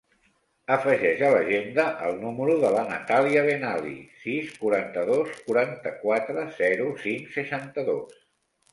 [0.75, 3.93] Afegeix a l'agenda el número de la Natàlia Benali:
[4.25, 8.23] sis, quaranta-dos, quaranta-quatre, zero, cinc, seixanta-dos.